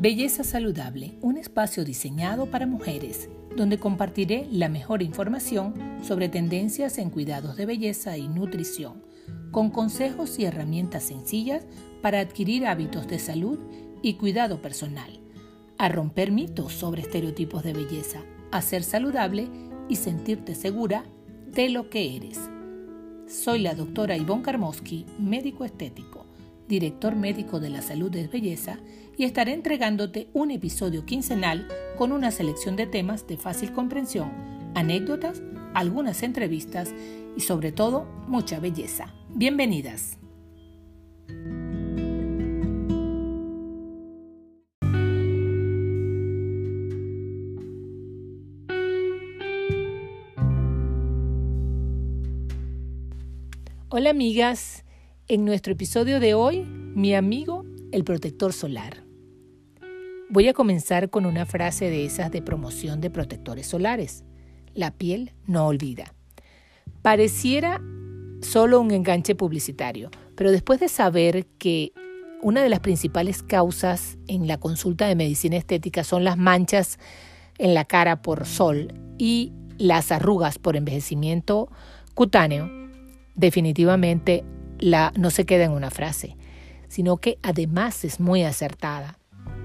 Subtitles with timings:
[0.00, 7.10] Belleza Saludable, un espacio diseñado para mujeres, donde compartiré la mejor información sobre tendencias en
[7.10, 9.04] cuidados de belleza y nutrición,
[9.50, 11.66] con consejos y herramientas sencillas
[12.00, 13.58] para adquirir hábitos de salud
[14.00, 15.20] y cuidado personal,
[15.76, 18.22] a romper mitos sobre estereotipos de belleza,
[18.52, 19.50] a ser saludable
[19.90, 21.04] y sentirte segura
[21.52, 22.40] de lo que eres.
[23.28, 26.19] Soy la doctora Ivonne Karmowski, médico estético
[26.70, 28.78] director médico de la salud de belleza,
[29.18, 31.66] y estaré entregándote un episodio quincenal
[31.98, 34.30] con una selección de temas de fácil comprensión,
[34.74, 35.42] anécdotas,
[35.74, 36.94] algunas entrevistas
[37.36, 39.12] y sobre todo mucha belleza.
[39.34, 40.16] Bienvenidas.
[53.92, 54.84] Hola amigas,
[55.30, 59.04] en nuestro episodio de hoy, mi amigo, el protector solar.
[60.28, 64.24] Voy a comenzar con una frase de esas de promoción de protectores solares.
[64.74, 66.14] La piel no olvida.
[67.02, 67.80] Pareciera
[68.42, 71.92] solo un enganche publicitario, pero después de saber que
[72.42, 76.98] una de las principales causas en la consulta de medicina estética son las manchas
[77.56, 81.70] en la cara por sol y las arrugas por envejecimiento
[82.14, 82.68] cutáneo,
[83.36, 84.42] definitivamente
[84.80, 86.36] no se queda en una frase,
[86.88, 89.18] sino que además es muy acertada.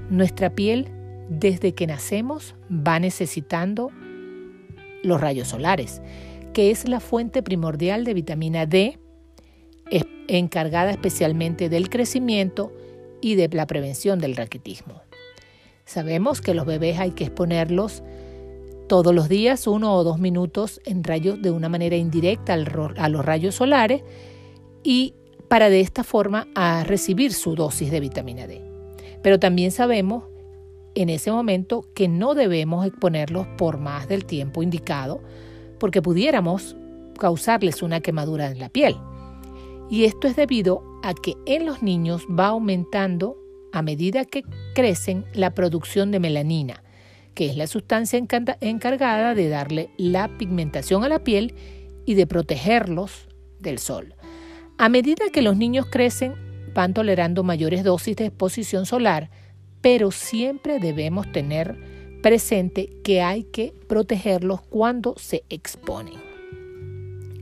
[0.10, 0.90] Nuestra piel,
[1.30, 3.92] desde que nacemos, va necesitando
[5.04, 6.02] los rayos solares,
[6.54, 9.00] que es la fuente primordial de vitamina D,
[10.28, 12.74] encargada especialmente del crecimiento
[13.22, 15.02] y de la prevención del raquitismo.
[15.86, 18.04] Sabemos que los bebés hay que exponerlos
[18.88, 23.26] todos los días, uno o dos minutos en rayos de una manera indirecta a los
[23.26, 24.04] rayos solares
[24.86, 25.16] y
[25.48, 28.62] para de esta forma a recibir su dosis de vitamina D.
[29.24, 30.26] Pero también sabemos
[30.94, 35.22] en ese momento que no debemos exponerlos por más del tiempo indicado
[35.80, 36.76] porque pudiéramos
[37.20, 38.96] causarles una quemadura en la piel.
[39.90, 43.38] Y esto es debido a que en los niños va aumentando
[43.72, 46.84] a medida que crecen la producción de melanina,
[47.34, 48.20] que es la sustancia
[48.62, 51.54] encargada de darle la pigmentación a la piel
[52.06, 53.28] y de protegerlos
[53.60, 54.16] del sol.
[54.78, 56.34] A medida que los niños crecen,
[56.74, 59.30] van tolerando mayores dosis de exposición solar,
[59.82, 66.20] pero siempre debemos tener presente que hay que protegerlos cuando se exponen.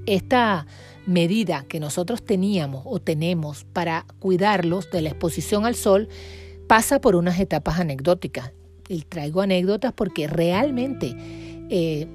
[0.05, 0.67] Esta
[1.07, 6.09] medida que nosotros teníamos o tenemos para cuidarlos de la exposición al sol
[6.67, 8.51] pasa por unas etapas anecdóticas.
[8.89, 11.15] Y traigo anécdotas porque realmente
[11.69, 12.07] eh,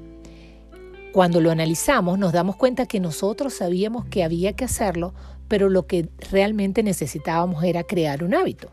[1.13, 5.15] cuando lo analizamos nos damos cuenta que nosotros sabíamos que había que hacerlo,
[5.49, 8.71] pero lo que realmente necesitábamos era crear un hábito.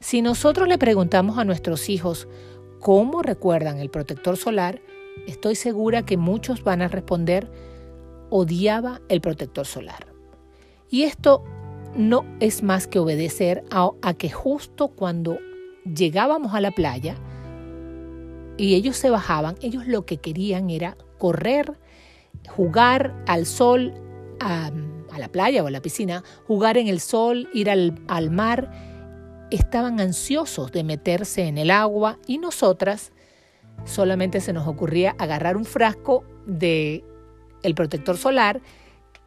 [0.00, 2.28] Si nosotros le preguntamos a nuestros hijos
[2.80, 4.80] cómo recuerdan el protector solar,
[5.26, 7.50] estoy segura que muchos van a responder
[8.30, 10.06] odiaba el protector solar.
[10.88, 11.44] Y esto
[11.94, 15.38] no es más que obedecer a, a, que justo cuando
[15.84, 17.16] llegábamos a la playa
[18.56, 21.78] y ellos se bajaban, ellos lo que querían era correr,
[22.48, 23.94] jugar al sol,
[24.40, 24.72] a,
[25.16, 28.72] la playa o a la piscina, jugar en el sol, ir al, al mar,
[29.52, 33.12] estaban ansiosos de meterse en el agua y nosotras
[33.84, 37.04] solamente se nos ocurría agarrar un frasco de
[37.62, 38.60] el protector solar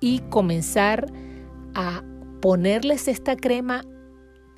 [0.01, 1.09] y comenzar
[1.75, 2.03] a
[2.41, 3.85] ponerles esta crema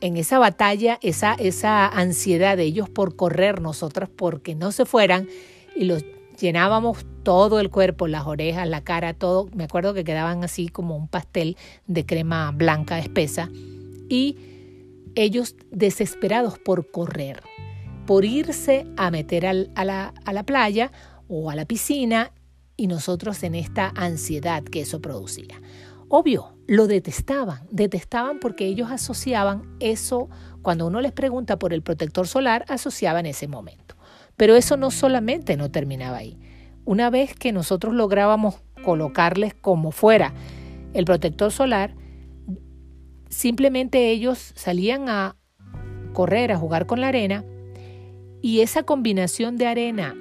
[0.02, 5.28] en esa batalla, esa, esa ansiedad de ellos por correr, nosotras porque no se fueran
[5.76, 6.04] y los
[6.40, 9.50] llenábamos todo el cuerpo, las orejas, la cara, todo.
[9.56, 13.50] Me acuerdo que quedaban así como un pastel de crema blanca espesa.
[14.10, 14.38] Y
[15.16, 17.42] ellos desesperados por correr,
[18.06, 20.92] por irse a meter a, la, a la playa
[21.28, 22.32] o a la piscina
[22.78, 25.60] y nosotros en esta ansiedad que eso producía.
[26.10, 30.30] Obvio, lo detestaban, detestaban porque ellos asociaban eso,
[30.62, 33.87] cuando uno les pregunta por el protector solar, asociaban ese momento.
[34.38, 36.38] Pero eso no solamente no terminaba ahí.
[36.86, 40.34] Una vez que nosotros lográbamos colocarles como fuera
[40.94, 41.94] el protector solar,
[43.30, 45.36] simplemente ellos salían a
[46.14, 47.44] correr, a jugar con la arena,
[48.42, 50.16] y esa combinación de arena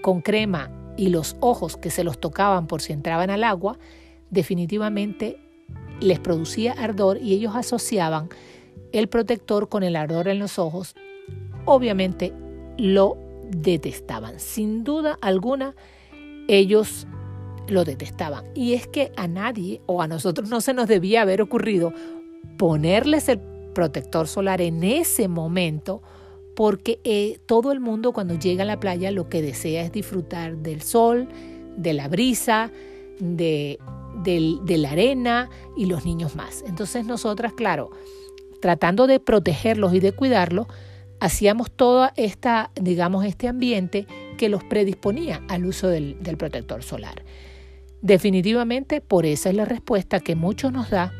[0.00, 3.78] con crema y los ojos que se los tocaban por si entraban al agua,
[4.30, 5.38] definitivamente
[6.00, 8.28] les producía ardor y ellos asociaban
[8.92, 10.94] el protector con el ardor en los ojos.
[11.64, 12.32] Obviamente
[12.76, 14.40] lo detestaban.
[14.40, 15.74] Sin duda alguna,
[16.48, 17.06] ellos
[17.68, 18.44] lo detestaban.
[18.54, 21.92] Y es que a nadie o a nosotros no se nos debía haber ocurrido
[22.58, 23.40] ponerles el
[23.74, 26.02] protector solar en ese momento
[26.54, 30.58] porque eh, todo el mundo cuando llega a la playa lo que desea es disfrutar
[30.58, 31.28] del sol,
[31.76, 32.70] de la brisa,
[33.18, 33.78] de,
[34.22, 36.62] de la arena y los niños más.
[36.66, 37.90] Entonces nosotras, claro,
[38.60, 40.66] tratando de protegerlos y de cuidarlos,
[41.22, 47.22] hacíamos todo esta, digamos, este ambiente que los predisponía al uso del, protector solar.
[48.00, 51.12] Definitivamente, por esa es la respuesta que muchos nos da,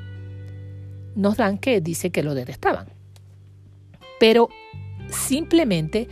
[1.15, 2.89] nos dan que dice que lo detestaban.
[4.19, 4.49] Pero
[5.09, 6.09] simplemente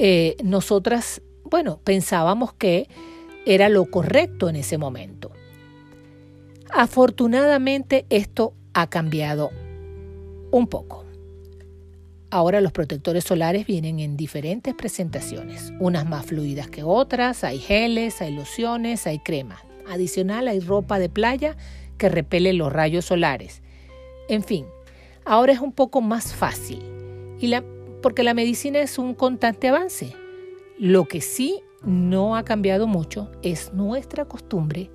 [0.00, 2.88] eh, nosotras, bueno, pensábamos que
[3.46, 5.30] era lo correcto en ese momento.
[6.70, 9.50] Afortunadamente esto ha cambiado
[10.50, 11.07] un poco.
[12.30, 18.20] Ahora los protectores solares vienen en diferentes presentaciones, unas más fluidas que otras, hay geles,
[18.20, 19.60] hay lociones, hay cremas.
[19.88, 21.56] Adicional hay ropa de playa
[21.96, 23.62] que repele los rayos solares.
[24.28, 24.66] En fin,
[25.24, 26.82] ahora es un poco más fácil
[27.40, 27.64] y la
[28.02, 30.14] porque la medicina es un constante avance.
[30.78, 34.90] Lo que sí no ha cambiado mucho es nuestra costumbre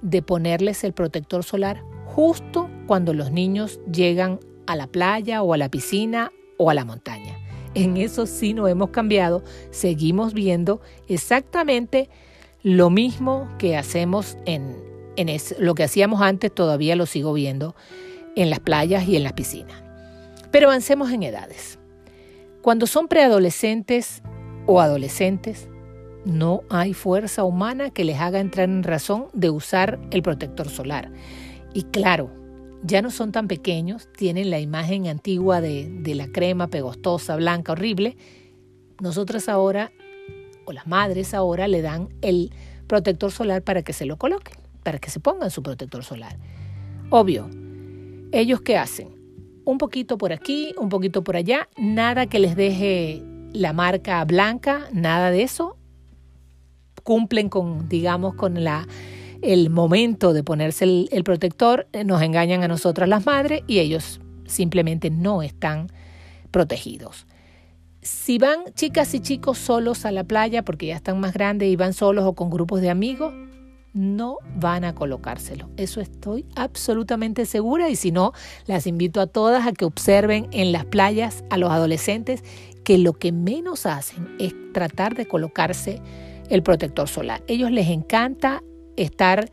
[0.00, 5.58] de ponerles el protector solar justo cuando los niños llegan a la playa o a
[5.58, 7.38] la piscina o a la montaña.
[7.74, 12.10] En eso sí no hemos cambiado, seguimos viendo exactamente
[12.62, 14.76] lo mismo que hacemos en,
[15.16, 17.74] en lo que hacíamos antes, todavía lo sigo viendo
[18.36, 19.82] en las playas y en las piscinas.
[20.50, 21.78] Pero avancemos en edades.
[22.62, 24.22] Cuando son preadolescentes
[24.66, 25.68] o adolescentes,
[26.24, 31.10] no hay fuerza humana que les haga entrar en razón de usar el protector solar.
[31.72, 32.30] Y claro,
[32.82, 37.72] ya no son tan pequeños, tienen la imagen antigua de, de la crema pegostosa, blanca,
[37.72, 38.16] horrible.
[39.00, 39.92] Nosotras ahora,
[40.64, 42.52] o las madres ahora, le dan el
[42.86, 46.36] protector solar para que se lo coloquen, para que se pongan su protector solar.
[47.10, 47.48] Obvio,
[48.32, 49.18] ¿ellos qué hacen?
[49.68, 53.22] un poquito por aquí, un poquito por allá, nada que les deje
[53.52, 55.76] la marca blanca, nada de eso.
[57.02, 58.88] Cumplen con, digamos, con la,
[59.42, 65.10] el momento de ponerse el, protector, nos engañan a nosotras las madres y ellos simplemente
[65.10, 65.88] no están
[66.50, 67.26] protegidos.
[68.02, 71.76] Si van chicas y chicos solos a la playa porque ya están más grandes y
[71.76, 73.34] van solos o con grupos de amigos,
[73.92, 75.68] no van a colocárselo.
[75.76, 78.32] Eso estoy absolutamente segura y si no,
[78.66, 82.42] las invito a todas a que observen en las playas a los adolescentes
[82.84, 86.00] que lo que menos hacen es tratar de colocarse
[86.48, 87.42] el protector solar.
[87.46, 88.62] Ellos les encanta
[89.02, 89.50] estar,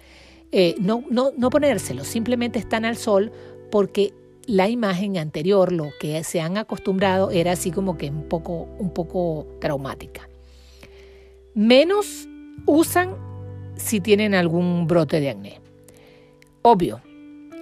[0.51, 3.31] eh, no, no, ponérselo, simplemente están al sol
[3.71, 4.13] porque
[4.47, 8.91] la imagen anterior, lo que se han acostumbrado, era así como que un poco, un
[8.91, 10.29] poco traumática.
[11.53, 12.27] Menos
[12.65, 13.15] usan
[13.75, 15.61] si tienen algún brote de acné.
[16.61, 17.01] Obvio,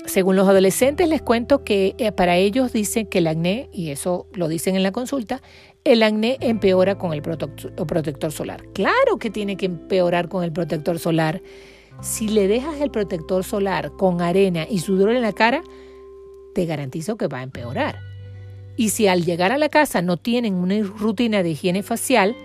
[0.05, 4.27] según los adolescentes les cuento que eh, para ellos dicen que el acné, y eso
[4.33, 5.41] lo dicen en la consulta,
[5.83, 8.63] el acné empeora con el protector solar.
[8.73, 11.41] Claro que tiene que empeorar con el protector solar.
[12.01, 15.63] Si le dejas el protector solar con arena y sudor en la cara,
[16.53, 17.99] te garantizo que va a empeorar.
[18.75, 22.35] Y si al llegar a la casa no tienen una rutina de higiene facial,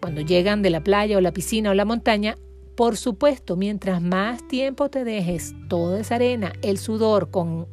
[0.00, 2.36] cuando llegan de la playa o la piscina o la montaña,
[2.76, 7.66] por supuesto, mientras más tiempo te dejes toda esa arena, el sudor con,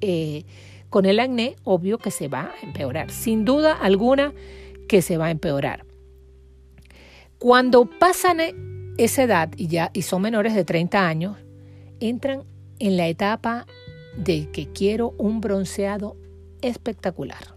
[0.00, 0.44] eh,
[0.90, 3.10] con el acné, obvio que se va a empeorar.
[3.10, 4.34] Sin duda alguna
[4.88, 5.86] que se va a empeorar.
[7.38, 8.40] Cuando pasan
[8.98, 11.36] esa edad y ya y son menores de 30 años,
[12.00, 12.44] entran
[12.78, 13.66] en la etapa
[14.16, 16.16] de que quiero un bronceado
[16.62, 17.54] espectacular.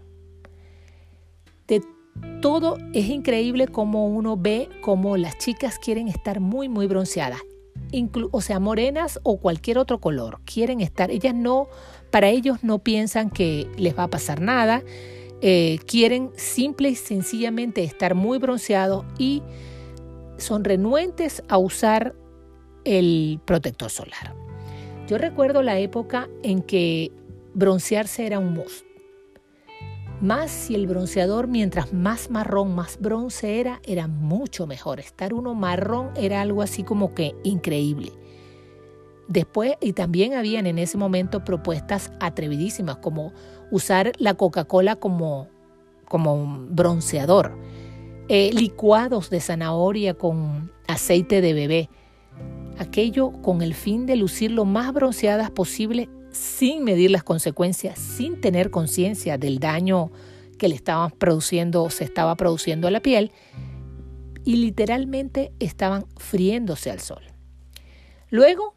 [1.66, 1.82] De
[2.40, 7.40] todo es increíble como uno ve como las chicas quieren estar muy, muy bronceadas.
[8.30, 10.40] o sea, morenas o cualquier otro color.
[10.44, 11.68] Quieren estar, ellas no,
[12.10, 14.82] para ellos no piensan que les va a pasar nada.
[15.40, 19.42] Eh, quieren simple y sencillamente estar muy bronceados y
[20.36, 22.14] son renuentes a usar
[22.84, 24.34] el protector solar.
[25.06, 27.12] Yo recuerdo la época en que
[27.54, 28.84] broncearse era un must.
[30.20, 35.00] Más si el bronceador, mientras más marrón, más bronce era, era mucho mejor.
[35.00, 38.12] Estar uno marrón era algo así como que increíble.
[39.28, 43.32] Después, y también habían en ese momento propuestas atrevidísimas, como
[43.70, 45.48] usar la Coca-Cola como,
[46.08, 47.58] como bronceador,
[48.28, 51.90] eh, licuados de zanahoria con aceite de bebé,
[52.78, 58.40] aquello con el fin de lucir lo más bronceadas posible sin medir las consecuencias, sin
[58.40, 60.10] tener conciencia del daño
[60.58, 63.30] que le estaban produciendo, se estaba produciendo a la piel,
[64.44, 67.22] y literalmente estaban friéndose al sol.
[68.30, 68.74] Luego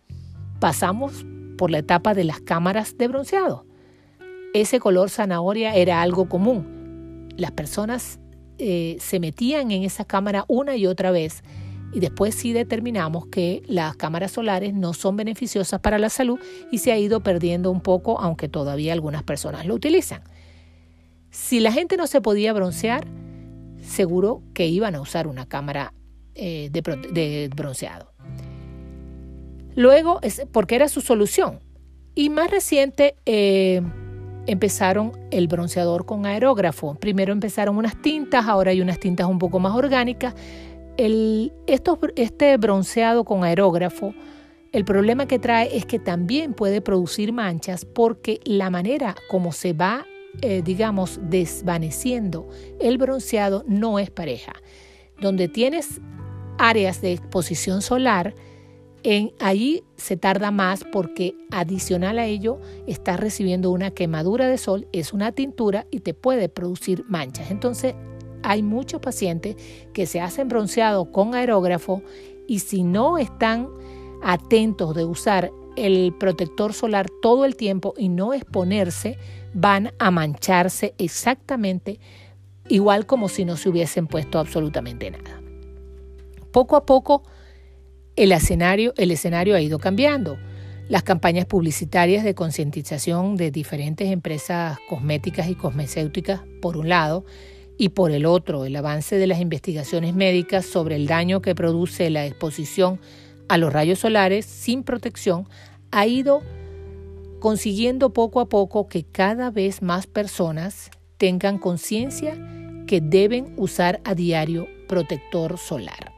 [0.60, 1.26] pasamos
[1.58, 3.66] por la etapa de las cámaras de bronceado.
[4.54, 7.28] Ese color zanahoria era algo común.
[7.36, 8.20] Las personas
[8.58, 11.44] eh, se metían en esa cámara una y otra vez
[11.94, 16.40] y después sí determinamos que las cámaras solares no son beneficiosas para la salud
[16.72, 20.22] y se ha ido perdiendo un poco, aunque todavía algunas personas lo utilizan.
[21.32, 23.08] Si la gente no se podía broncear,
[23.82, 25.94] seguro que iban a usar una cámara
[26.36, 28.12] eh, de, bronceado.
[29.76, 31.60] Luego, es, porque era su solución.
[32.16, 33.82] Y más reciente, eh,
[34.48, 36.96] empezaron el bronceador con aerógrafo.
[36.96, 40.34] Primero empezaron unas tintas, ahora hay unas tintas un poco más orgánicas.
[40.98, 44.16] El, este bronceado con aerógrafo,
[44.72, 49.74] el problema que trae es que también puede producir manchas porque la manera como se
[49.74, 50.06] va,
[50.42, 52.48] eh, digamos, desvaneciendo
[52.80, 54.54] el bronceado no es pareja.
[55.20, 56.02] Donde tienes
[56.58, 58.34] áreas de exposición solar,
[59.10, 64.90] en, allí se tarda más porque adicional a ello estás recibiendo una quemadura de sol,
[64.92, 67.50] es una tintura y te puede producir manchas.
[67.50, 67.96] Entonces
[68.44, 69.56] hay muchos pacientes
[69.94, 72.04] que se hacen bronceado con aerógrafo
[72.50, 73.70] y si no están
[74.22, 79.18] atentos de usar el protector solar todo el tiempo y no exponerse,
[79.54, 82.02] van a mancharse exactamente
[82.68, 85.42] igual como si no se hubiesen puesto absolutamente nada.
[86.52, 87.24] Poco a poco
[88.18, 90.38] el escenario, el escenario ha ido cambiando.
[90.90, 97.26] Las campañas publicitarias de concientización de diferentes empresas cosméticas y cosmecéuticas, por un lado,
[97.78, 102.10] y por el otro, el avance de las investigaciones médicas sobre el daño que produce
[102.10, 103.00] la exposición
[103.50, 105.48] a los rayos solares sin protección,
[105.92, 106.42] ha ido
[107.40, 112.36] consiguiendo poco a poco que cada vez más personas tengan conciencia
[112.88, 116.14] que deben usar a diario protector solar.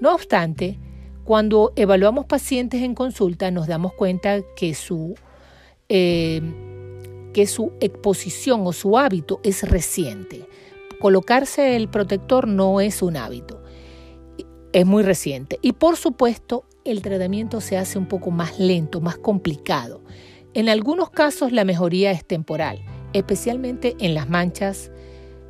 [0.00, 0.76] No obstante,
[1.24, 5.14] cuando evaluamos pacientes en consulta nos damos cuenta que su,
[5.88, 6.42] eh,
[7.32, 10.46] que su exposición o su hábito es reciente.
[11.00, 13.62] Colocarse el protector no es un hábito,
[14.72, 15.58] es muy reciente.
[15.62, 20.02] Y por supuesto, el tratamiento se hace un poco más lento, más complicado.
[20.52, 22.80] En algunos casos la mejoría es temporal,
[23.12, 24.90] especialmente en las manchas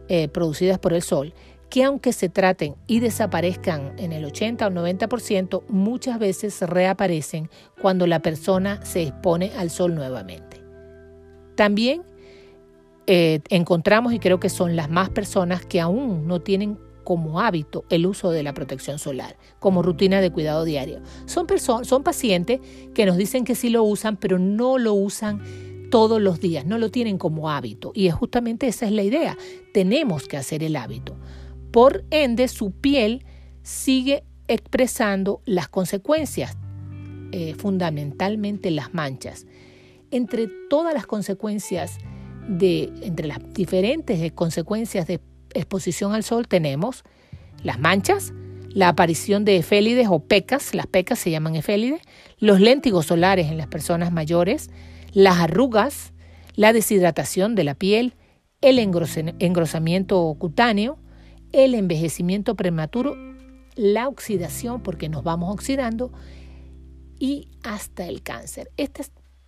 [0.09, 1.35] eh, producidas por el sol,
[1.75, 7.50] que aunque se traten y desaparezcan en el 80 o 90%, muchas veces reaparecen
[7.83, 10.62] cuando la persona se expone al sol nuevamente.
[11.57, 12.04] También
[13.09, 17.85] eh, encontramos, y creo que son las más personas que aún no tienen como hábito
[17.90, 21.00] el uso de la protección solar, como rutina de cuidado diario.
[21.26, 22.61] Son, son pacientes
[22.95, 25.43] que nos dicen que sí lo usan, pero no lo usan
[25.90, 27.90] todos los días, no lo tienen como hábito.
[27.97, 29.37] Y es justamente esa es la idea.
[29.73, 31.16] Tenemos que hacer el hábito.
[31.75, 33.25] Por ende, su piel
[33.64, 36.57] sigue expresando las consecuencias,
[37.33, 39.45] eh, fundamentalmente las manchas.
[40.12, 41.99] Entre todas las consecuencias
[42.47, 45.21] de, entre las diferentes consecuencias de
[45.52, 47.02] exposición al sol tenemos
[47.64, 48.33] las manchas,
[48.69, 52.02] la aparición de efélides o pecas, las pecas se llaman efélides,
[52.38, 54.71] los léntigos solares en las personas mayores,
[55.12, 56.12] las arrugas,
[56.54, 58.14] la deshidratación de la piel,
[58.61, 61.00] el engrosamiento cutáneo,
[61.54, 63.16] el envejecimiento prematuro,
[63.76, 66.12] la oxidación porque nos vamos oxidando
[67.18, 68.73] y hasta el cáncer.
[68.76, 69.04] Este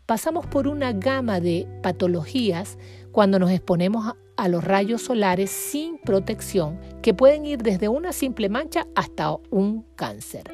[0.07, 2.79] pasamos por una gama de patologías
[3.11, 8.49] cuando nos exponemos a, los rayos solares sin protección que pueden ir desde una simple
[8.49, 10.45] mancha hasta un cáncer.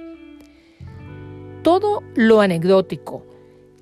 [1.62, 3.26] Todo lo anecdótico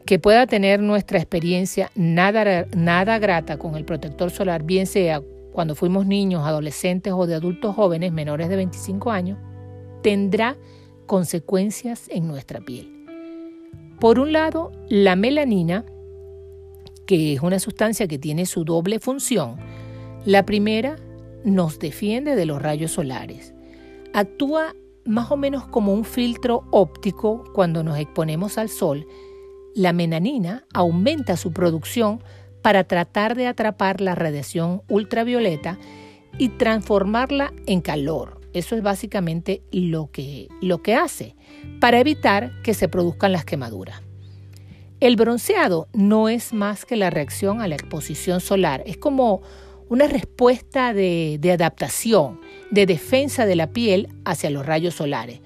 [0.07, 5.23] que pueda tener nuestra experiencia nada, nada grata con el protector solar, bien sea
[5.61, 9.39] cuando fuimos niños, adolescentes o de adultos jóvenes menores de 25 años,
[10.03, 10.57] tendrá
[11.05, 13.05] consecuencias en nuestra piel.
[14.01, 15.85] Por un lado, la melanina,
[17.07, 19.57] que es una sustancia que tiene su doble función.
[20.25, 20.97] La primera
[21.45, 23.53] nos defiende de los rayos solares.
[24.15, 24.75] Actúa
[25.05, 29.07] más o menos como un filtro óptico cuando nos exponemos al sol.
[29.75, 32.25] La melanina aumenta su producción
[32.63, 35.79] para tratar de atrapar la radiación ultravioleta
[36.39, 38.41] y transformarla en calor.
[38.53, 41.37] Eso es básicamente lo que, lo que hace
[41.81, 44.03] para evitar que se produzcan las quemaduras.
[44.99, 49.41] El bronceado no es más que la reacción a la exposición solar, es como
[49.89, 52.41] una respuesta de, de adaptación,
[52.71, 55.41] de defensa de la piel hacia los rayos solares.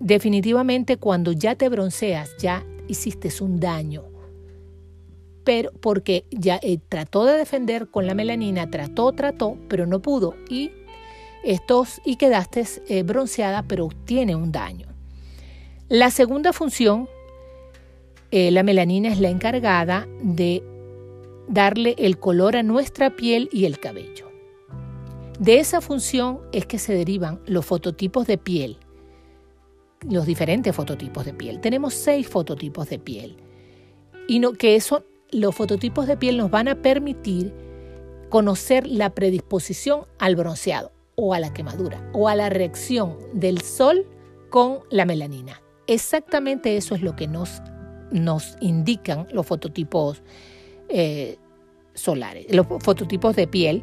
[0.00, 4.04] Definitivamente cuando ya te bronceas, ya hiciste un daño,
[5.44, 10.34] pero porque ya eh, trató de defender con la melanina, trató, trató, pero no pudo
[10.48, 10.70] y
[11.44, 14.88] estos y quedaste eh, bronceada, pero tiene un daño.
[15.88, 17.08] La segunda función,
[18.30, 20.62] eh, la melanina es la encargada de
[21.46, 24.30] darle el color a nuestra piel y el cabello.
[25.38, 28.78] De esa función es que se derivan los fototipos de piel,
[30.08, 31.60] los diferentes fototipos de piel.
[31.60, 33.36] Tenemos seis fototipos de piel.
[34.26, 37.52] Y no, que eso, los fototipos de piel nos van a permitir
[38.28, 44.06] conocer la predisposición al bronceado o a la quemadura o a la reacción del sol
[44.48, 45.60] con la melanina.
[45.86, 47.62] Exactamente eso es lo que nos,
[48.12, 50.22] nos indican los fototipos
[50.88, 51.36] eh,
[51.94, 53.82] solares, los fototipos de piel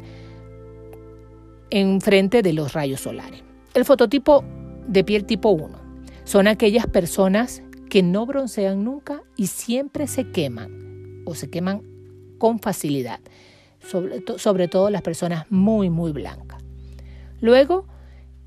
[1.70, 3.42] en frente de los rayos solares.
[3.74, 4.42] El fototipo
[4.86, 5.78] de piel tipo 1
[6.24, 10.91] son aquellas personas que no broncean nunca y siempre se queman
[11.24, 11.82] o se queman
[12.38, 13.20] con facilidad,
[13.80, 16.62] sobre, sobre todo las personas muy, muy blancas.
[17.40, 17.86] Luego,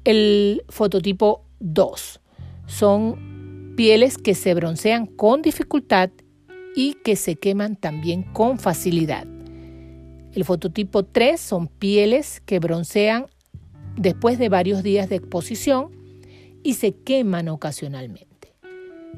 [0.04, 2.22] el fototipo 2
[2.68, 6.10] son pieles que se broncean con dificultad
[6.76, 9.26] y que se queman también con facilidad.
[10.34, 13.28] El fototipo 3 son pieles que broncean
[13.96, 15.92] después de varios días de exposición
[16.62, 18.54] y se queman ocasionalmente.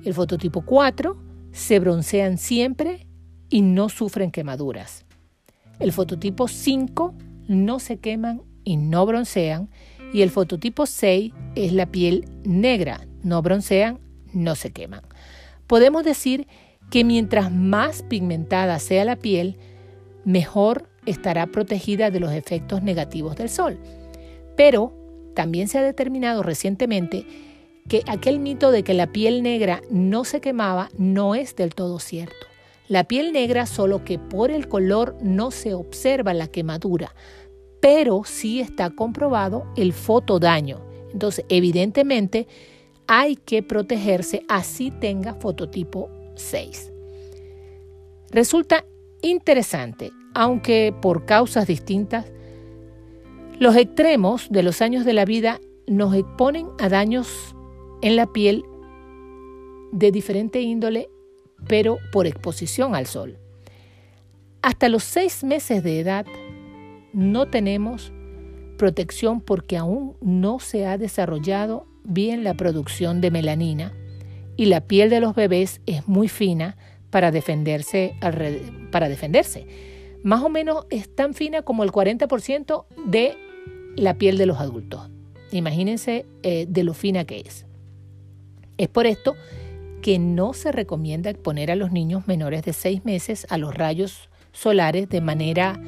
[0.03, 1.17] El fototipo 4
[1.51, 3.06] se broncean siempre
[3.49, 5.05] y no sufren quemaduras.
[5.79, 7.13] El fototipo 5
[7.47, 9.69] no se queman y no broncean.
[10.13, 13.99] Y el fototipo 6 es la piel negra, no broncean,
[14.33, 15.01] no se queman.
[15.67, 16.47] Podemos decir
[16.89, 19.57] que mientras más pigmentada sea la piel,
[20.23, 23.77] mejor estará protegida de los efectos negativos del sol.
[24.55, 24.93] Pero
[25.35, 27.25] también se ha determinado recientemente
[27.87, 31.99] que aquel mito de que la piel negra no se quemaba no es del todo
[31.99, 32.46] cierto.
[32.87, 37.13] La piel negra solo que por el color no se observa la quemadura,
[37.81, 40.79] pero sí está comprobado el fotodaño.
[41.11, 42.47] Entonces, evidentemente,
[43.07, 46.91] hay que protegerse así tenga fototipo 6.
[48.31, 48.85] Resulta
[49.21, 52.31] interesante, aunque por causas distintas,
[53.59, 57.55] los extremos de los años de la vida nos exponen a daños
[58.01, 58.63] en la piel
[59.91, 61.09] de diferente índole,
[61.67, 63.37] pero por exposición al sol.
[64.61, 66.25] Hasta los seis meses de edad
[67.13, 68.11] no tenemos
[68.77, 73.93] protección porque aún no se ha desarrollado bien la producción de melanina
[74.55, 76.77] y la piel de los bebés es muy fina
[77.09, 78.15] para defenderse.
[78.91, 79.67] Para defenderse.
[80.23, 83.37] Más o menos es tan fina como el 40% de
[83.95, 85.09] la piel de los adultos.
[85.51, 87.65] Imagínense eh, de lo fina que es.
[88.77, 89.35] Es por esto
[90.17, 95.09] no se recomienda exponer a los niños menores de 6 meses a los rayos solares
[95.09, 95.79] de manera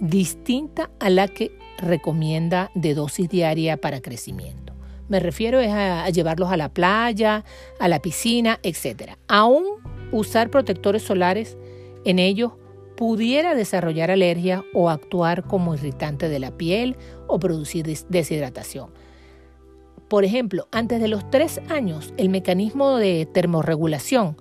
[0.00, 4.72] distinta a la que recomienda de dosis diaria para crecimiento.
[5.08, 7.44] Me refiero a, llevarlos a la playa,
[7.78, 9.16] a la piscina, etc.
[9.28, 9.64] Aún
[10.12, 11.56] usar protectores solares
[12.04, 12.52] en ellos
[12.96, 18.90] pudiera desarrollar alergia o actuar como irritante de la piel o producir deshidratación.
[20.08, 24.36] Por ejemplo, antes de los tres años, el mecanismo de termorregulación,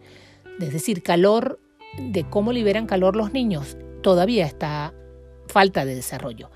[0.60, 1.60] es decir, calor,
[1.97, 4.93] de cómo liberan calor los niños, todavía está
[5.47, 6.51] falta de desarrollo.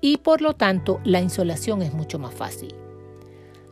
[0.00, 2.74] Y por lo tanto, la insolación es mucho más fácil.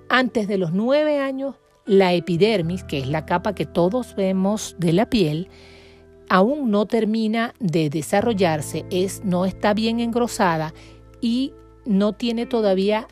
[0.08, 4.92] Antes de los nueve años, la epidermis, que es la capa que todos vemos de
[4.92, 5.48] la piel,
[6.28, 10.74] aún no termina de desarrollarse, es, no está bien engrosada
[11.20, 11.52] y
[11.84, 13.08] no tiene todavía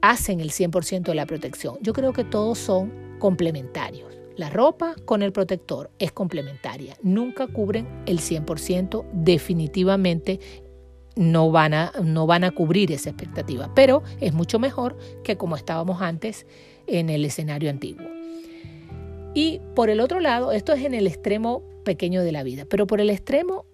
[0.03, 1.79] hacen el 100% de la protección.
[1.83, 4.09] Yo creo que todos son complementarios.
[4.37, 6.97] La ropa con el protector es complementaria.
[7.03, 9.05] Nunca cubren el 100%.
[9.13, 10.41] Definitivamente
[11.17, 15.57] no van, a, no van a cubrir esa expectativa, pero es mucho mejor que como
[15.57, 16.47] estábamos antes
[16.87, 18.07] en el escenario antiguo.
[19.35, 22.87] Y por el otro lado, esto es en el extremo pequeño de la vida, pero
[22.87, 23.67] por el extremo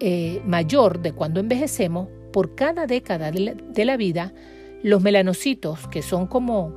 [0.00, 4.34] eh, mayor de cuando envejecemos, por cada década de la, vida,
[4.86, 6.72] los melanocitos, que son como,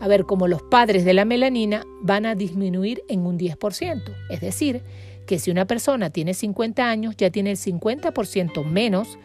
[0.00, 4.14] a ver, como los padres de la melanina, van a disminuir en un 10%.
[4.30, 4.80] Es decir,
[5.26, 9.18] que si una persona tiene 50 años, ya tiene el 50% menos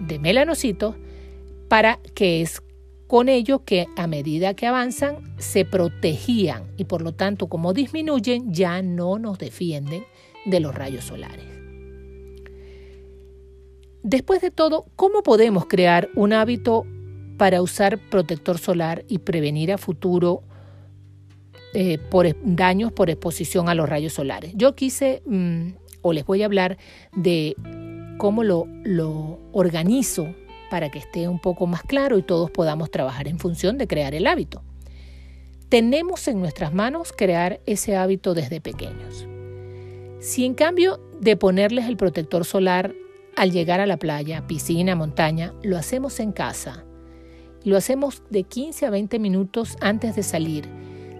[0.00, 0.96] de melanocitos,
[1.68, 2.60] para que es
[3.06, 8.52] con ello que a medida que avanzan se protegían y por lo tanto como disminuyen
[8.52, 10.02] ya no nos defienden
[10.44, 11.44] de los rayos solares.
[14.02, 16.84] Después de todo, ¿cómo podemos crear un hábito
[17.36, 20.42] para usar protector solar y prevenir a futuro
[21.72, 24.52] eh, por daños por exposición a los rayos solares?
[24.54, 25.70] Yo quise mm,
[26.02, 26.78] o les voy a hablar
[27.14, 27.56] de
[28.18, 30.34] cómo lo, lo organizo
[30.70, 34.14] para que esté un poco más claro y todos podamos trabajar en función de crear
[34.14, 34.62] el hábito.
[35.68, 39.26] Tenemos en nuestras manos crear ese hábito desde pequeños.
[40.20, 42.94] Si en cambio de ponerles el protector solar
[43.36, 46.83] al llegar a la playa, piscina, montaña, lo hacemos en casa,
[47.64, 50.68] lo hacemos de 15 a 20 minutos antes de salir,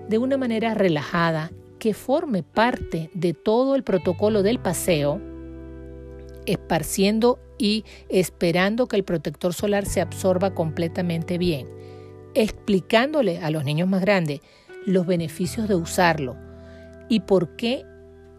[0.08, 5.20] de una manera relajada, que forme parte de todo el protocolo del paseo,
[6.46, 11.66] esparciendo y esperando que el protector solar se absorba completamente bien,
[12.34, 14.40] explicándole a los niños más grandes
[14.86, 16.36] los beneficios de usarlo
[17.08, 17.84] y por qué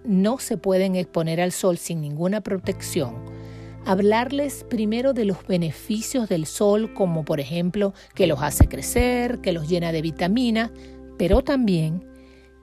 [0.03, 3.34] no se pueden exponer al sol sin ninguna protección.
[3.87, 9.53] Hablarles primero de los beneficios del sol, como por ejemplo que los hace crecer, que
[9.53, 10.73] los llena de vitamina,
[11.19, 12.03] pero también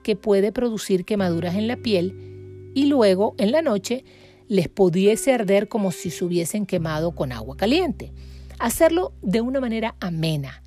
[0.03, 4.03] que puede producir quemaduras en la piel y luego en la noche
[4.49, 8.11] les pudiese arder como si se hubiesen quemado con agua caliente.
[8.59, 10.61] Hacerlo de una manera amena,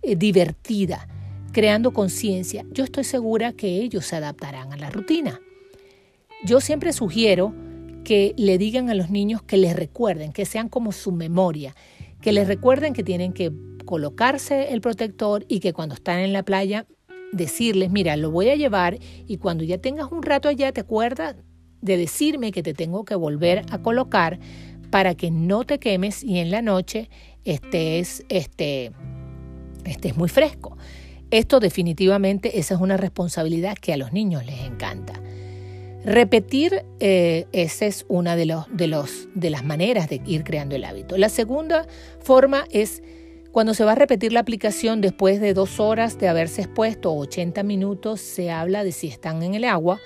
[0.00, 1.08] eh, divertida,
[1.52, 2.64] creando conciencia.
[2.72, 5.40] Yo estoy segura que ellos se adaptarán a la rutina.
[6.42, 7.54] Yo siempre sugiero
[8.04, 11.74] que le digan a los niños que les recuerden, que sean como su memoria,
[12.20, 13.52] que les recuerden que tienen que
[13.84, 16.86] colocarse el protector y que cuando están en la playa
[17.32, 21.36] decirles, mira, lo voy a llevar y cuando ya tengas un rato allá te acuerdas
[21.80, 24.38] de decirme que te tengo que volver a colocar
[24.90, 27.08] para que no te quemes y en la noche
[27.44, 28.92] estés, este,
[29.84, 30.76] estés muy fresco.
[31.30, 35.22] Esto definitivamente, esa es una responsabilidad que a los niños les encanta.
[36.04, 40.76] Repetir, eh, esa es una de, los, de, los, de las maneras de ir creando
[40.76, 41.18] el hábito.
[41.18, 41.86] La segunda
[42.20, 43.02] forma es
[43.52, 47.62] cuando se va a repetir la aplicación después de dos horas de haberse expuesto 80
[47.64, 50.00] minutos, se habla de si están en el agua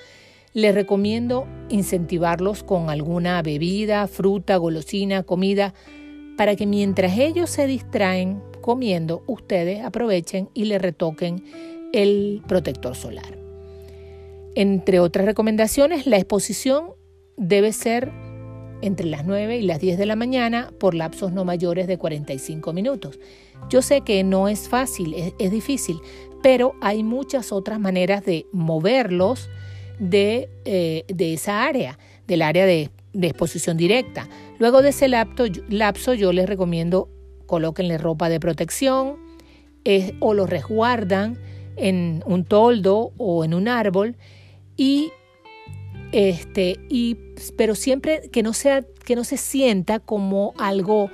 [0.55, 5.75] les recomiendo incentivarlos con alguna bebida, fruta, golosina, comida,
[6.39, 11.45] para que mientras ellos se distraen comiendo, ustedes aprovechen y le retoquen
[11.93, 13.44] el protector solar.
[14.55, 16.93] Entre otras recomendaciones, la exposición
[17.37, 18.13] debe ser
[18.83, 22.73] entre las 9 y las 10 de la mañana por lapsos no mayores de 45
[22.73, 23.19] minutos.
[23.71, 25.99] Yo sé que no es fácil, es, difícil,
[26.43, 29.49] pero hay muchas otras maneras de moverlos
[29.99, 34.29] de, eh, de esa área, del área de, exposición directa.
[34.59, 37.09] Luego de ese lapso, yo les recomiendo
[37.47, 39.17] colóquenle ropa de protección
[40.21, 41.39] o lo resguardan
[41.77, 44.17] en un toldo o en un árbol
[44.77, 45.13] y
[46.13, 47.17] este y
[47.57, 51.11] pero siempre que no sea que no se sienta como algo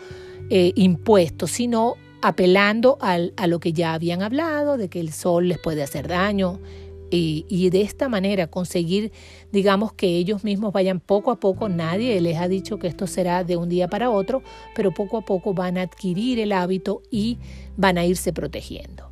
[0.51, 5.49] eh, impuesto sino apelando al, a lo que ya habían hablado de que el sol
[5.49, 6.61] les puede hacer daño
[7.11, 9.13] y, de esta manera conseguir,
[9.53, 13.45] digamos, que ellos mismos vayan poco a poco, nadie les ha dicho que esto será
[13.45, 14.43] de un día para otro,
[14.75, 17.39] pero poco a poco van a adquirir el hábito y
[17.77, 19.10] van a irse protegiendo.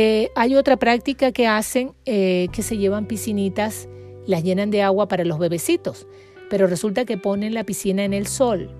[0.00, 3.88] Eh, hay otra práctica que hacen eh, que se llevan piscinitas,
[4.28, 6.06] las llenan de agua para los bebecitos,
[6.48, 8.70] pero resulta que ponen la piscina en el sol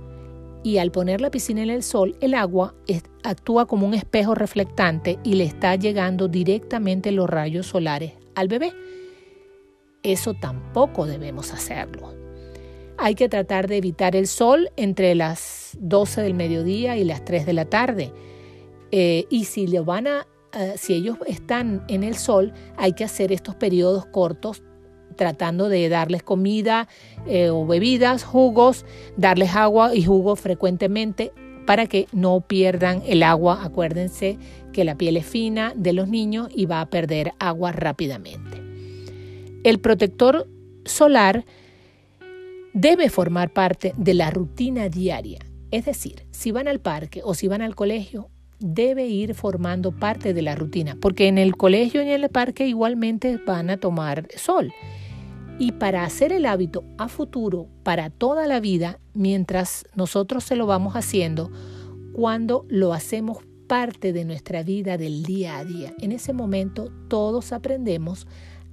[0.63, 2.77] y al poner la piscina en el sol, el agua
[3.25, 8.73] actúa como un espejo reflectante y le está llegando directamente los rayos solares al bebé.
[10.05, 12.15] Eso tampoco debemos hacerlo.
[12.97, 17.45] Hay que tratar de evitar el sol entre las 12 del mediodía y las 3
[17.45, 18.13] de la tarde.
[18.93, 23.05] Eh, y si lo van a, eh, si ellos están en el sol, hay que
[23.05, 24.63] hacer estos periodos cortos
[25.17, 26.89] tratando de darles comida
[27.27, 31.33] eh, o bebidas, jugos, darles agua y jugo frecuentemente
[31.67, 33.63] para que no pierdan el agua.
[33.63, 34.39] Acuérdense
[34.73, 38.63] que la piel es fina de los niños y va a perder agua rápidamente.
[39.65, 40.49] El protector
[40.87, 41.45] solar
[42.73, 45.41] debe formar parte de la rutina diaria.
[45.71, 48.31] Es decir, si van al parque o si van al colegio,
[48.61, 52.67] debe ir formando parte de la rutina, porque en el colegio y en el parque
[52.67, 54.73] igualmente van a tomar sol
[55.59, 60.67] y para hacer el hábito a futuro, para toda la vida, mientras nosotros se lo
[60.67, 61.51] vamos haciendo,
[62.13, 65.93] cuando lo hacemos parte de nuestra vida del día a día.
[65.99, 68.27] En ese momento todos aprendemos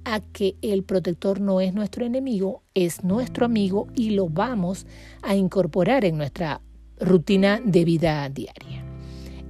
[0.04, 4.86] a que el protector no es nuestro enemigo, es nuestro amigo y lo vamos
[5.22, 6.60] a incorporar en nuestra
[7.00, 8.85] rutina de vida diaria.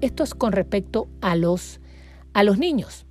[0.00, 1.80] Esto es con respecto a los,
[2.32, 3.06] a los niños.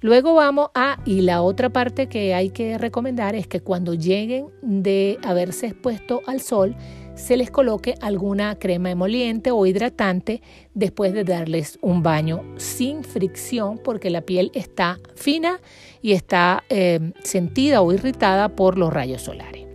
[0.00, 4.46] Luego vamos a, y la otra parte que hay que recomendar es que cuando lleguen
[4.62, 6.76] de haberse expuesto al sol,
[7.16, 10.40] se les coloque alguna crema emoliente o hidratante
[10.72, 15.60] después de darles un baño sin fricción porque la piel está fina
[16.00, 19.66] y está eh, sentida o irritada por los rayos solares.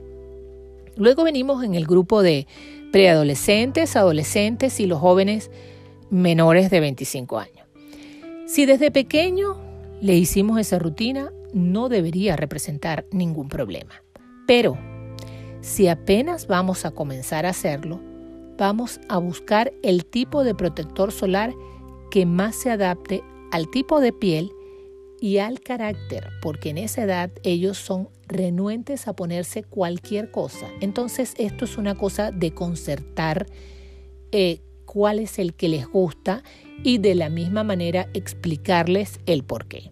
[0.95, 2.47] Luego venimos en el grupo de
[2.93, 5.51] preadolescentes, adolescentes y los jóvenes
[6.13, 7.67] menores de 25 años.
[8.45, 9.57] Si desde pequeño
[9.99, 14.03] le hicimos esa rutina, no debería representar ningún problema.
[14.47, 14.77] Pero
[15.61, 17.99] si apenas vamos a comenzar a hacerlo,
[18.57, 21.53] vamos a buscar el tipo de protector solar
[22.11, 24.51] que más se adapte al tipo de piel
[25.19, 30.67] y al carácter, porque en esa edad ellos son renuentes a ponerse cualquier cosa.
[30.81, 33.45] Entonces esto es una cosa de concertar
[34.31, 34.59] eh,
[34.93, 36.43] cuál es el que les gusta
[36.83, 39.89] y de la misma manera explicarles el por qué.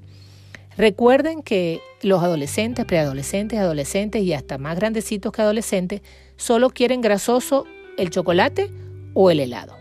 [0.78, 6.02] Recuerden que los adolescentes, preadolescentes, adolescentes y hasta más grandecitos que adolescentes
[6.38, 7.66] solo quieren grasoso
[7.98, 8.70] el chocolate
[9.14, 9.76] o el helado.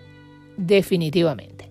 [0.57, 1.71] Definitivamente.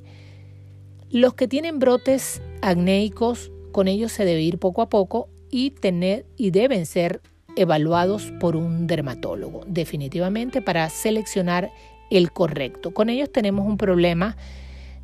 [1.09, 6.25] Los que tienen brotes acnéicos, con ellos se debe ir poco a poco y tener
[6.37, 7.21] y deben ser
[7.55, 11.71] evaluados por un dermatólogo, definitivamente para seleccionar
[12.09, 12.91] el correcto.
[12.91, 14.37] Con ellos tenemos un problema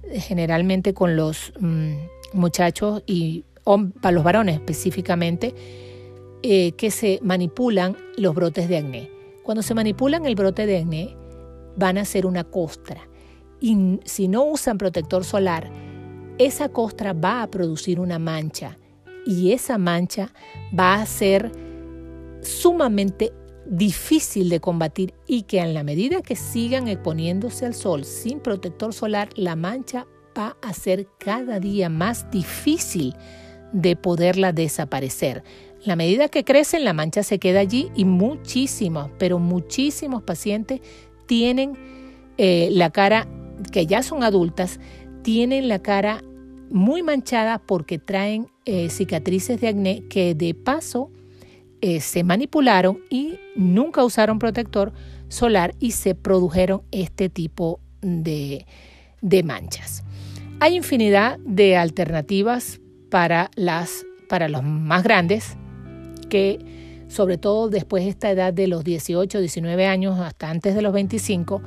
[0.04, 1.94] eh, generalmente con los mm,
[2.34, 3.44] muchachos y
[4.02, 5.56] para los varones específicamente,
[6.44, 9.10] eh, que se manipulan los brotes de acné.
[9.44, 11.16] Cuando se manipulan el brote de acné,
[11.76, 13.08] van a ser una costra.
[13.60, 15.72] Y si no usan protector solar,
[16.38, 18.78] esa costra va a producir una mancha.
[19.26, 20.32] Y esa mancha
[20.78, 21.52] va a ser
[22.42, 23.34] sumamente
[23.66, 28.94] difícil de combatir y que en la medida que sigan exponiéndose al sol sin protector
[28.94, 30.06] solar, la mancha
[30.38, 33.16] va a ser cada día más difícil
[33.72, 35.44] de poderla desaparecer.
[35.84, 40.82] La medida que crecen, la mancha se queda allí y muchísimos, pero muchísimos pacientes
[41.26, 41.74] tienen
[42.38, 43.28] eh, la cara,
[43.72, 44.80] que ya son adultas,
[45.22, 46.24] tienen la cara
[46.70, 51.12] muy manchada porque traen eh, cicatrices de acné que de paso
[51.88, 54.92] eh, se manipularon y nunca usaron protector
[55.28, 58.66] solar y se produjeron este tipo de,
[59.22, 60.04] de manchas.
[60.60, 65.58] Hay infinidad de alternativas para, las, para los más grandes,
[66.28, 70.82] que sobre todo después de esta edad de los 18, 19 años, hasta antes de
[70.82, 71.62] los 25,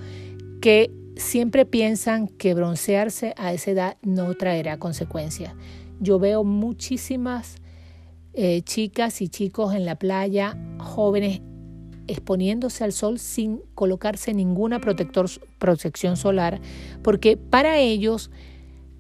[0.61, 5.55] que siempre piensan que broncearse a esa edad no traerá consecuencias.
[6.01, 7.59] Yo veo muchísimas
[8.35, 11.41] eh, chicas y chicos en la playa, jóvenes
[12.09, 16.61] exponiéndose al sol sin colocarse ninguna protector, protección solar,
[17.03, 18.31] porque para ellos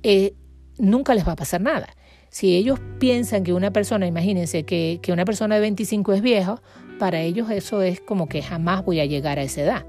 [0.03, 0.35] eh,
[0.79, 1.88] nunca les va a pasar nada.
[2.31, 6.61] Si ellos piensan que una persona, imagínense que, una persona de 25 es vieja,
[6.99, 9.87] para ellos eso es como que jamás voy a llegar a esa edad.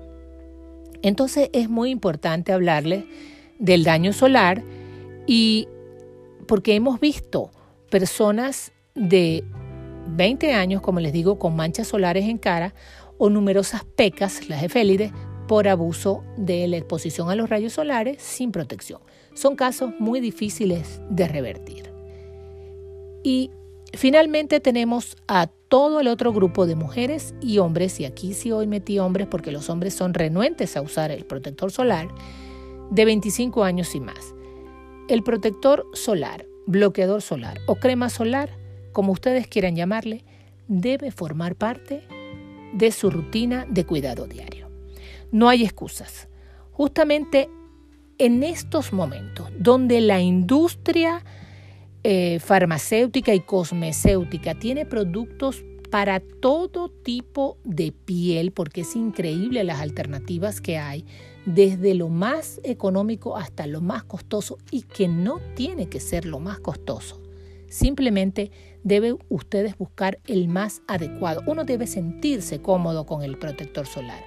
[1.02, 3.04] Entonces es muy importante hablarles
[3.58, 4.64] del daño solar
[5.28, 5.68] y
[6.48, 7.52] porque hemos visto
[7.90, 9.44] personas de
[10.08, 12.74] 20 años, como les digo, con manchas solares en cara
[13.18, 15.12] o numerosas pecas, las efélides,
[15.48, 19.02] por abuso de la exposición a los rayos solares sin protección.
[19.34, 21.92] Son casos muy difíciles de revertir.
[23.24, 23.50] Y
[23.94, 28.68] finalmente tenemos a todo el otro grupo de mujeres y hombres, y aquí sí hoy
[28.68, 32.10] metí hombres porque los hombres son renuentes a usar el protector solar,
[32.92, 34.36] de 25 años y más.
[35.08, 38.59] El protector solar, bloqueador solar o crema solar,
[38.92, 40.24] como ustedes quieran llamarle,
[40.68, 42.04] debe formar parte
[42.74, 44.70] de su rutina de cuidado diario.
[45.32, 46.28] No hay excusas.
[46.72, 47.50] Justamente
[48.18, 51.24] en estos momentos donde la industria
[52.04, 54.56] eh, farmacéutica y cosmecéutica.
[54.56, 61.04] Tiene productos para todo tipo de piel, porque es increíble las alternativas que hay,
[61.46, 66.40] desde lo más económico hasta lo más costoso, y que no tiene que ser lo
[66.40, 67.22] más costoso.
[67.68, 68.50] Simplemente
[68.84, 71.42] deben ustedes buscar el más adecuado.
[71.48, 74.24] Uno debe sentirse cómodo con el protector solar.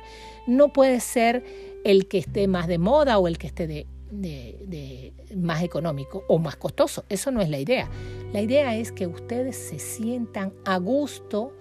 [0.46, 1.44] No puede ser
[1.84, 6.56] el que esté más de moda o el que esté de, más económico o más
[6.56, 7.04] costoso.
[7.08, 7.88] Eso no es la idea.
[8.32, 11.52] La idea es que ustedes se sientan a gusto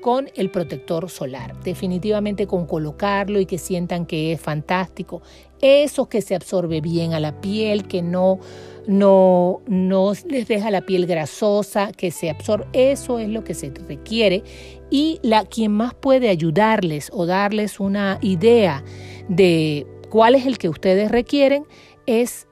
[0.00, 1.60] con el protector solar.
[1.62, 5.22] Definitivamente con colocarlo y que sientan que es fantástico.
[5.60, 8.38] Eso que se absorbe bien a la piel, que no,
[8.86, 12.66] no, no les deja la piel grasosa, que se absorbe.
[12.72, 14.42] Eso es lo que se requiere.
[14.90, 18.84] Y la, quien más puede ayudarles o darles una idea
[19.28, 21.64] de cuál es el que ustedes requieren
[22.06, 22.46] es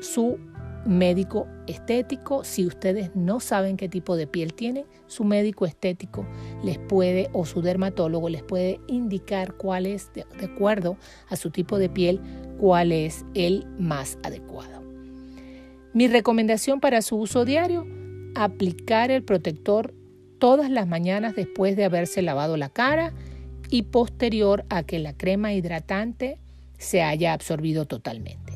[0.00, 0.38] su
[0.86, 2.44] médico estético.
[2.44, 6.26] Si ustedes no saben qué tipo de piel tienen, su médico estético
[6.62, 10.96] les puede o su dermatólogo les puede indicar cuál es, de, acuerdo
[11.28, 12.20] a su tipo de piel,
[12.58, 14.82] cuál es el más adecuado.
[15.92, 17.86] Mi recomendación para su uso diario,
[18.34, 19.94] aplicar el protector
[20.38, 23.12] todas las mañanas después de haberse lavado la cara
[23.70, 26.38] y posterior a que la crema hidratante
[26.78, 28.53] se haya absorbido totalmente.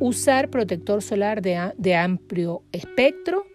[0.00, 3.46] Usar protector solar de, amplio espectro,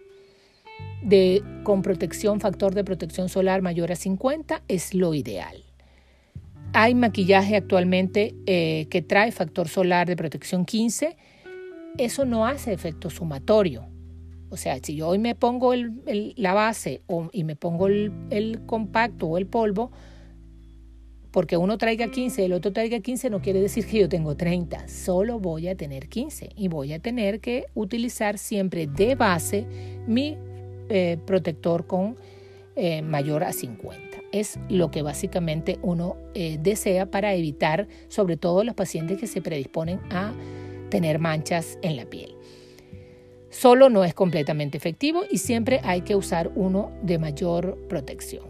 [1.02, 5.64] de, con protección, factor de protección solar mayor a 50, es lo ideal.
[6.74, 11.16] Hay maquillaje actualmente eh, que trae factor solar de protección 15.
[11.96, 13.86] Eso no hace efecto sumatorio.
[14.50, 17.02] O sea, si yo hoy me pongo la base
[17.32, 19.92] y me pongo el compacto o el polvo,
[21.34, 24.36] porque uno traiga 15 y el otro traiga 15 no quiere decir que yo tengo
[24.36, 29.66] 30, solo voy a tener 15 y voy a tener que utilizar siempre de base
[30.06, 30.38] mi
[30.88, 32.16] eh, protector con
[32.76, 34.18] eh, mayor a 50.
[34.30, 39.42] Es lo que básicamente uno eh, desea para evitar, sobre todo los pacientes que se
[39.42, 40.32] predisponen a
[40.88, 42.36] tener manchas en la piel.
[43.50, 48.44] Solo no es completamente efectivo y siempre hay que usar uno de mayor protección.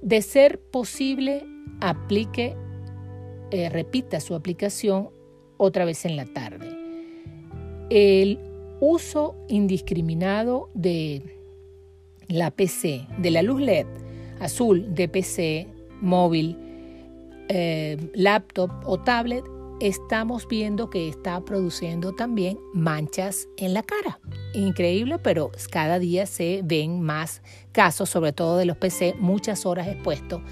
[0.00, 1.44] De ser posible,
[1.80, 2.56] aplique,
[3.50, 5.10] eh, repita su aplicación
[5.56, 6.76] otra vez en la tarde.
[7.90, 8.38] El
[8.80, 11.22] uso indiscriminado de
[12.28, 13.86] la PC, de la luz LED
[14.40, 15.68] azul de PC,
[16.00, 16.56] móvil,
[17.48, 19.44] eh, laptop o tablet,
[19.80, 24.18] estamos viendo que está produciendo también manchas en la cara.
[24.54, 29.88] Increíble, pero cada día se ven más casos, sobre todo de los PC, muchas horas
[29.88, 30.42] expuestos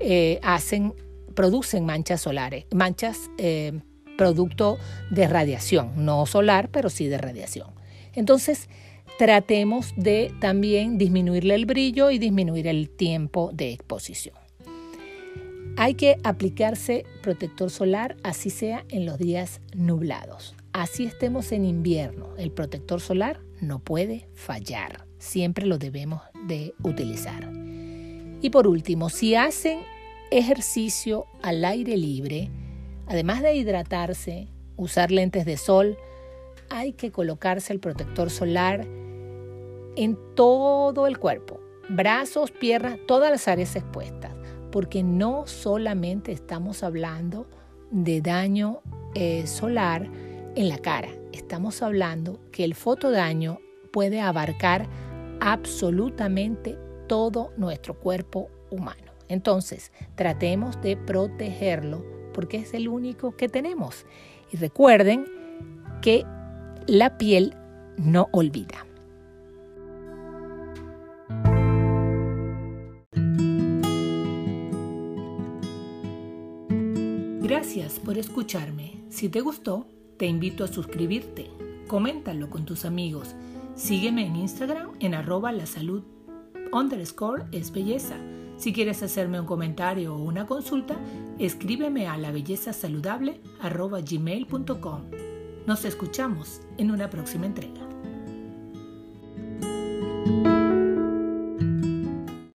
[0.00, 0.94] eh, hacen,
[1.34, 3.80] producen manchas solares, manchas eh,
[4.16, 4.78] producto
[5.10, 7.68] de radiación, no solar, pero sí de radiación.
[8.14, 8.68] Entonces,
[9.18, 14.36] tratemos de también disminuirle el brillo y disminuir el tiempo de exposición.
[15.76, 20.54] Hay que aplicarse protector solar, así sea en los días nublados.
[20.72, 25.06] Así estemos en invierno, el protector solar no puede fallar.
[25.18, 27.50] Siempre lo debemos de utilizar.
[28.44, 29.80] Y por último, si hacen
[30.30, 32.50] ejercicio al aire libre,
[33.06, 35.96] además de hidratarse, usar lentes de sol,
[36.68, 38.86] hay que colocarse el protector solar
[39.96, 44.34] en todo el cuerpo, brazos, piernas, todas las áreas expuestas,
[44.70, 47.46] porque no solamente estamos hablando
[47.90, 48.82] de daño
[49.14, 50.06] eh, solar
[50.54, 53.58] en la cara, estamos hablando que el fotodaño
[53.90, 54.86] puede abarcar
[55.40, 59.12] absolutamente todo nuestro cuerpo humano.
[59.28, 64.06] Entonces, tratemos de protegerlo porque es el único que tenemos.
[64.52, 65.26] Y recuerden
[66.02, 66.24] que
[66.86, 67.54] la piel
[67.96, 68.86] no olvida.
[77.40, 79.04] Gracias por escucharme.
[79.10, 79.86] Si te gustó,
[80.18, 81.50] te invito a suscribirte.
[81.86, 83.34] Coméntalo con tus amigos.
[83.74, 86.04] Sígueme en Instagram en arroba la salud
[86.74, 88.16] underscore es belleza.
[88.56, 90.96] Si quieres hacerme un comentario o una consulta,
[91.38, 95.02] escríbeme a la belleza saludable gmail.com.
[95.66, 97.93] Nos escuchamos en una próxima entrega.